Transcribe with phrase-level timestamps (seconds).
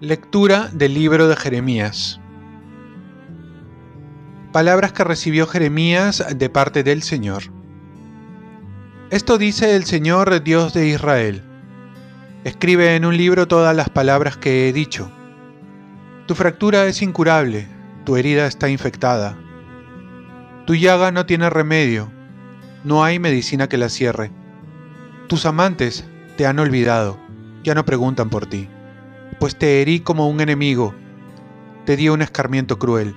[0.00, 2.20] Lectura del libro de Jeremías.
[4.52, 7.44] Palabras que recibió Jeremías de parte del Señor.
[9.10, 11.42] Esto dice el Señor Dios de Israel.
[12.44, 15.10] Escribe en un libro todas las palabras que he dicho.
[16.26, 17.66] Tu fractura es incurable,
[18.04, 19.38] tu herida está infectada.
[20.66, 22.10] Tu llaga no tiene remedio,
[22.84, 24.30] no hay medicina que la cierre.
[25.28, 26.04] Tus amantes
[26.36, 27.18] te han olvidado,
[27.62, 28.68] ya no preguntan por ti
[29.38, 30.94] pues te herí como un enemigo,
[31.84, 33.14] te di un escarmiento cruel,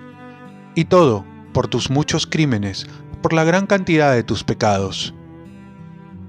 [0.76, 2.88] y todo por tus muchos crímenes,
[3.21, 5.13] por la gran cantidad de tus pecados.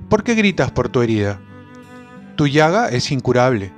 [0.08, 1.40] ¿Por qué gritas por tu herida?
[2.36, 3.72] Tu llaga es incurable,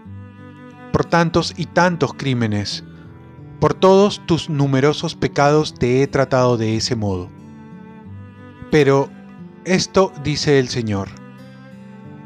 [0.93, 2.85] por tantos y tantos crímenes,
[3.63, 7.31] por todos tus numerosos pecados te he tratado de ese modo.
[8.73, 9.09] Pero
[9.65, 11.11] esto dice el Señor,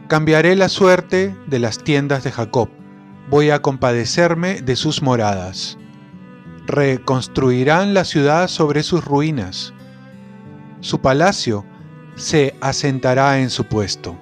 [0.09, 2.71] cambiaré la suerte de las tiendas de Jacob
[3.29, 5.77] voy a compadecerme de sus moradas.
[6.67, 9.75] Reconstruirán la ciudad sobre sus ruinas.
[10.81, 11.67] Su palacio
[12.15, 14.17] se asentará en su puesto.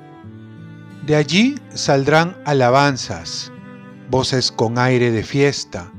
[1.06, 3.52] De allí saldrán alabanzas,
[4.10, 5.93] voces con aire de fiesta.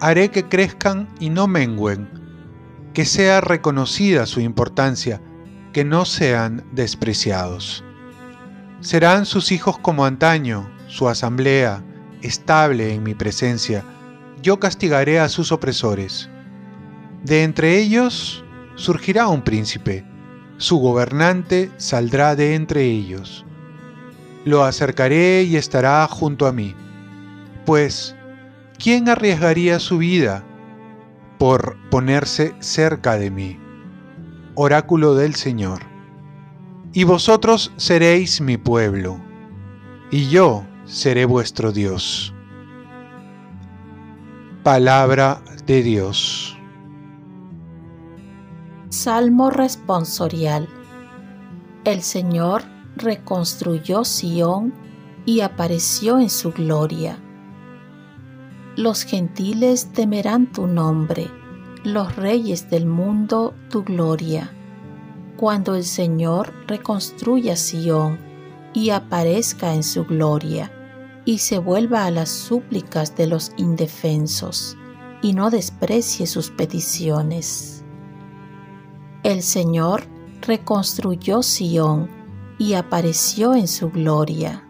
[0.00, 2.08] Haré que crezcan y no mengüen,
[2.92, 5.20] que sea reconocida su importancia,
[5.72, 7.84] que no sean despreciados.
[8.80, 11.84] Serán sus hijos como antaño, su asamblea,
[12.22, 13.84] estable en mi presencia,
[14.42, 16.30] yo castigaré a sus opresores.
[17.22, 18.44] De entre ellos
[18.76, 20.04] surgirá un príncipe,
[20.58, 23.44] su gobernante saldrá de entre ellos.
[24.46, 26.74] Lo acercaré y estará junto a mí.
[27.66, 28.15] Pues,
[28.78, 30.44] ¿quién arriesgaría su vida
[31.38, 33.60] por ponerse cerca de mí?
[34.54, 35.82] Oráculo del Señor.
[36.92, 39.20] Y vosotros seréis mi pueblo,
[40.10, 42.32] y yo seré vuestro Dios.
[44.62, 46.56] Palabra de Dios.
[48.88, 50.68] Salmo responsorial.
[51.84, 52.62] El Señor
[52.96, 54.72] reconstruyó Sión
[55.26, 57.18] y apareció en su gloria.
[58.76, 61.30] Los gentiles temerán tu nombre,
[61.82, 64.52] los reyes del mundo tu gloria.
[65.38, 68.18] Cuando el Señor reconstruya Sión
[68.74, 70.70] y aparezca en su gloria
[71.24, 74.76] y se vuelva a las súplicas de los indefensos
[75.22, 77.82] y no desprecie sus peticiones.
[79.22, 80.04] El Señor
[80.42, 82.10] reconstruyó Sión
[82.58, 84.65] y apareció en su gloria.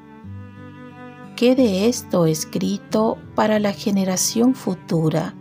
[1.36, 5.34] Quede esto escrito para la generación futura,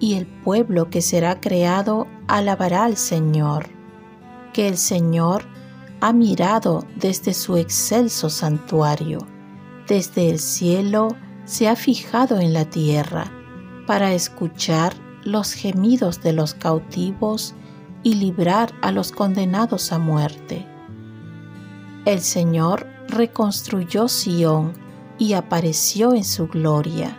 [0.00, 3.68] y el pueblo que será creado alabará al Señor,
[4.52, 5.44] que el Señor
[6.00, 9.26] ha mirado desde su excelso santuario
[9.86, 11.08] desde el cielo
[11.44, 13.30] se ha fijado en la tierra
[13.86, 17.54] para escuchar los gemidos de los cautivos
[18.02, 20.66] y librar a los condenados a muerte.
[22.06, 24.72] El Señor reconstruyó Sión
[25.18, 27.16] y apareció en su gloria.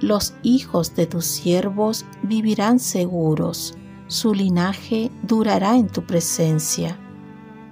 [0.00, 6.98] Los hijos de tus siervos vivirán seguros, su linaje durará en tu presencia,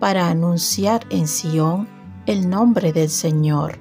[0.00, 1.88] para anunciar en Sión
[2.26, 3.78] el nombre del Señor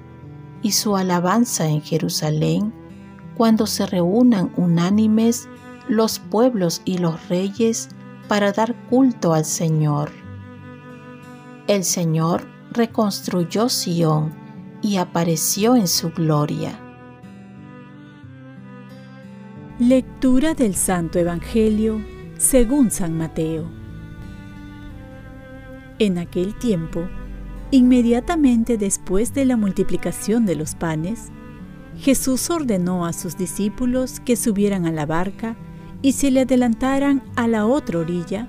[0.61, 2.73] y su alabanza en Jerusalén
[3.35, 5.49] cuando se reúnan unánimes
[5.87, 7.89] los pueblos y los reyes
[8.27, 10.11] para dar culto al Señor.
[11.67, 14.44] El Señor reconstruyó Sión
[14.81, 16.79] y apareció en su gloria.
[19.79, 22.01] Lectura del Santo Evangelio
[22.37, 23.69] según San Mateo.
[25.99, 27.07] En aquel tiempo,
[27.71, 31.29] Inmediatamente después de la multiplicación de los panes,
[31.97, 35.55] Jesús ordenó a sus discípulos que subieran a la barca
[36.01, 38.47] y se le adelantaran a la otra orilla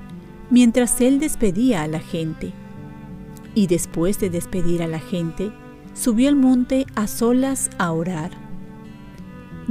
[0.50, 2.52] mientras él despedía a la gente.
[3.54, 5.50] Y después de despedir a la gente,
[5.96, 8.30] subió al monte a solas a orar.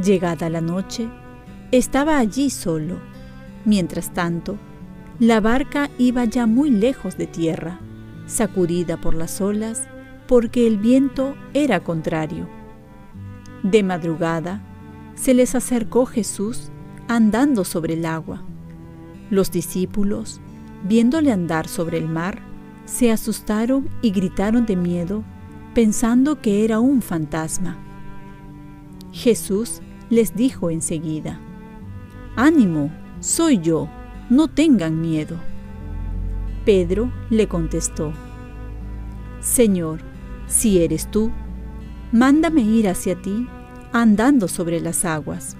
[0.02, 1.10] Llegada la noche,
[1.72, 3.00] estaba allí solo.
[3.64, 4.58] Mientras tanto,
[5.20, 7.80] la barca iba ya muy lejos de tierra
[8.26, 9.88] sacudida por las olas,
[10.28, 12.48] porque el viento era contrario.
[13.64, 14.62] De madrugada
[15.16, 16.72] se les acercó Jesús
[17.08, 18.44] andando sobre el agua.
[19.30, 20.42] Los discípulos,
[20.84, 22.42] viéndole andar sobre el mar,
[22.86, 25.24] se asustaron y gritaron de miedo,
[25.76, 27.78] pensando que era un fantasma.
[29.12, 31.42] Jesús les dijo enseguida,
[32.38, 33.90] Ánimo, soy yo,
[34.30, 35.38] no tengan miedo.
[36.64, 38.14] Pedro le contestó,
[39.42, 40.00] Señor,
[40.48, 41.30] si eres tú,
[42.14, 43.46] mándame ir hacia ti
[43.92, 45.58] andando sobre las aguas.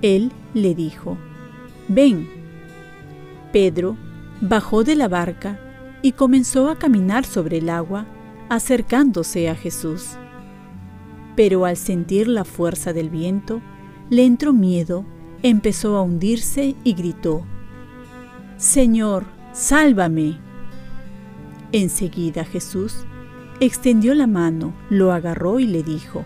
[0.00, 1.18] Él le dijo,
[1.88, 2.28] Ven.
[3.52, 3.98] Pedro
[4.40, 5.60] bajó de la barca
[6.00, 8.06] y comenzó a caminar sobre el agua,
[8.48, 10.16] acercándose a Jesús.
[11.36, 13.60] Pero al sentir la fuerza del viento,
[14.08, 15.04] le entró miedo,
[15.42, 17.44] empezó a hundirse y gritó,
[18.56, 20.38] Señor, sálvame.
[21.72, 23.04] Enseguida Jesús
[23.60, 26.24] extendió la mano, lo agarró y le dijo,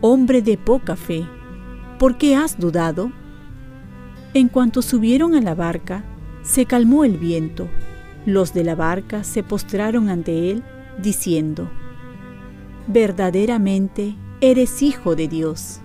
[0.00, 1.26] Hombre de poca fe,
[1.98, 3.10] ¿por qué has dudado?
[4.34, 6.04] En cuanto subieron a la barca,
[6.42, 7.68] se calmó el viento.
[8.26, 10.62] Los de la barca se postraron ante él,
[11.02, 11.70] diciendo,
[12.86, 15.80] Verdaderamente eres hijo de Dios.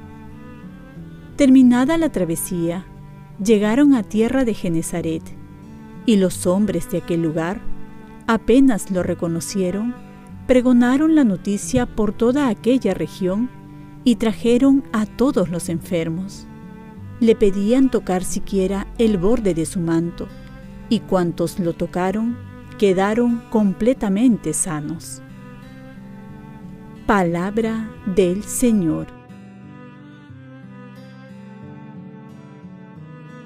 [1.38, 2.86] Terminada la travesía,
[3.44, 5.24] llegaron a tierra de Genezaret,
[6.06, 7.62] y los hombres de aquel lugar,
[8.28, 9.96] apenas lo reconocieron,
[10.48, 13.50] pregonaron la noticia por toda aquella región
[14.04, 16.48] y trajeron a todos los enfermos.
[17.20, 20.28] Le pedían tocar siquiera el borde de su manto,
[20.90, 22.49] y cuantos lo tocaron
[22.80, 25.22] quedaron completamente sanos.
[27.06, 29.08] Palabra del Señor.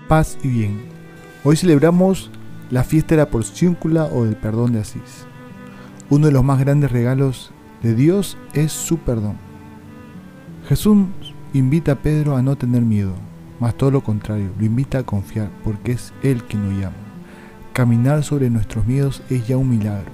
[0.08, 0.84] Paz y bien.
[1.44, 2.30] Hoy celebramos
[2.70, 5.26] la fiesta de la porciúncula o del perdón de Asís.
[6.12, 7.52] Uno de los más grandes regalos
[7.82, 9.38] de Dios es su perdón.
[10.70, 11.08] Jesús
[11.54, 13.16] invita a Pedro a no tener miedo,
[13.60, 17.13] más todo lo contrario, lo invita a confiar, porque es Él quien lo llama.
[17.74, 20.12] Caminar sobre nuestros miedos es ya un milagro,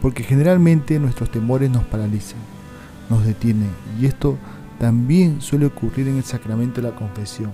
[0.00, 2.38] porque generalmente nuestros temores nos paralizan,
[3.10, 3.68] nos detienen,
[4.00, 4.38] y esto
[4.78, 7.50] también suele ocurrir en el sacramento de la confesión,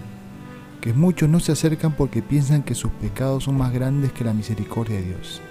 [0.80, 4.32] que muchos no se acercan porque piensan que sus pecados son más grandes que la
[4.32, 5.42] misericordia de Dios,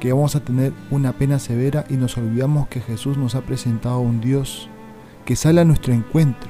[0.00, 3.96] que vamos a tener una pena severa y nos olvidamos que Jesús nos ha presentado
[3.96, 4.70] a un Dios
[5.26, 6.48] que sale a nuestro encuentro,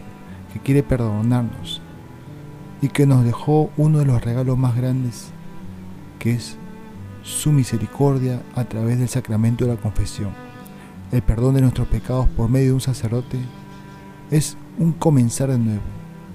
[0.53, 1.83] que quiere perdonarnos
[2.81, 5.33] y que nos dejó uno de los regalos más grandes,
[6.21, 6.59] que es
[7.27, 10.31] su misericordia a través del sacramento de la confesión.
[11.11, 13.39] El perdón de nuestros pecados por medio de un sacerdote
[14.31, 15.83] es un comenzar de nuevo,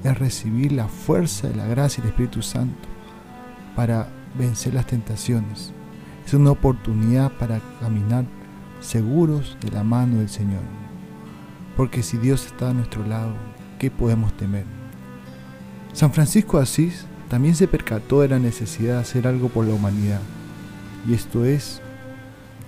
[0.04, 2.90] es recibir la fuerza de la gracia del Espíritu Santo
[3.76, 5.72] para vencer las tentaciones.
[6.26, 8.26] Es una oportunidad para caminar
[8.82, 10.62] seguros de la mano del Señor.
[11.78, 13.34] Porque si Dios está a nuestro lado,
[13.80, 14.66] ¿qué podemos temer?
[15.94, 19.74] San Francisco de Asís también se percató de la necesidad de hacer algo por la
[19.74, 20.20] humanidad.
[21.08, 21.82] Y esto es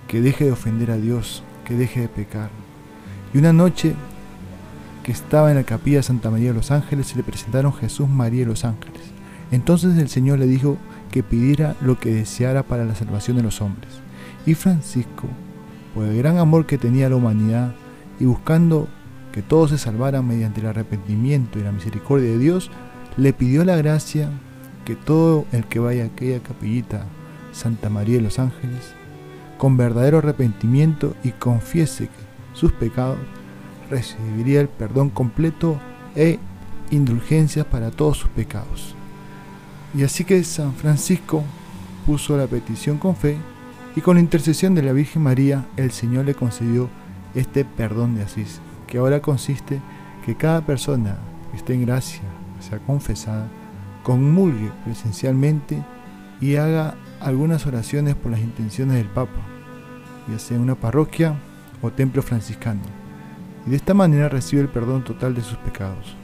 [0.08, 2.50] que deje de ofender a Dios, que deje de pecar.
[3.32, 3.94] Y una noche
[5.02, 8.08] que estaba en la capilla de Santa María de los Ángeles se le presentaron Jesús,
[8.08, 9.02] María y los ángeles.
[9.50, 10.78] Entonces el Señor le dijo
[11.10, 13.92] que pidiera lo que deseara para la salvación de los hombres.
[14.46, 15.28] Y Francisco,
[15.94, 17.74] por el gran amor que tenía a la humanidad,
[18.18, 18.88] y buscando
[19.32, 22.70] que todos se salvaran mediante el arrepentimiento y la misericordia de Dios,
[23.16, 24.30] le pidió la gracia
[24.84, 27.06] que todo el que vaya a aquella capillita
[27.54, 28.92] Santa María de los Ángeles,
[29.56, 33.18] con verdadero arrepentimiento y confiese que sus pecados,
[33.90, 35.78] recibiría el perdón completo
[36.16, 36.38] e
[36.90, 38.94] indulgencias para todos sus pecados.
[39.94, 41.42] Y así que San Francisco
[42.06, 43.36] puso la petición con fe
[43.96, 46.88] y con la intercesión de la Virgen María el Señor le concedió
[47.34, 49.80] este perdón de Asís, que ahora consiste
[50.24, 51.18] que cada persona
[51.50, 52.22] que esté en gracia,
[52.60, 53.48] sea confesada,
[54.02, 55.82] conmulgue presencialmente
[56.40, 59.40] y haga algunas oraciones por las intenciones del Papa,
[60.30, 61.34] ya sea en una parroquia
[61.80, 62.82] o templo franciscano,
[63.66, 66.16] y de esta manera recibe el perdón total de sus pecados.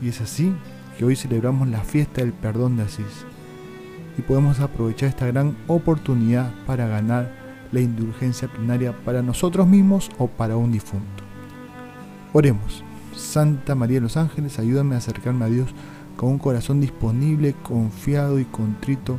[0.00, 0.54] Y es así
[0.96, 3.26] que hoy celebramos la fiesta del perdón de Asís,
[4.16, 7.30] y podemos aprovechar esta gran oportunidad para ganar
[7.70, 11.24] la indulgencia plenaria para nosotros mismos o para un difunto.
[12.32, 12.82] Oremos.
[13.14, 15.74] Santa María de los Ángeles, ayúdame a acercarme a Dios
[16.16, 19.18] con un corazón disponible, confiado y contrito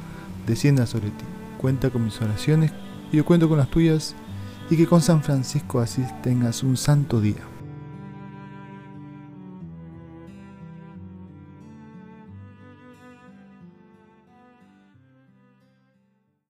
[0.45, 1.25] descienda sobre ti.
[1.57, 2.71] Cuenta con mis oraciones
[3.11, 4.15] y yo cuento con las tuyas,
[4.69, 7.50] y que con San Francisco así tengas un santo día.